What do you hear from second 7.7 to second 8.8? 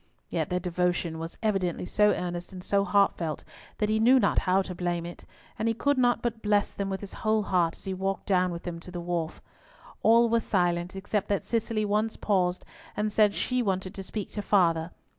as he walked down with them